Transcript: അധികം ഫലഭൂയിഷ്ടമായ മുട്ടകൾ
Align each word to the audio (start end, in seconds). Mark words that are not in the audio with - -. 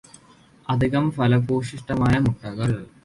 അധികം 0.65 1.05
ഫലഭൂയിഷ്ടമായ 1.11 2.17
മുട്ടകൾ 2.19 2.71